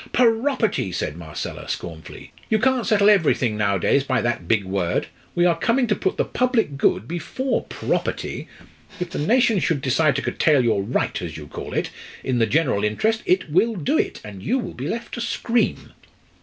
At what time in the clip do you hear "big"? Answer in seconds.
4.47-4.63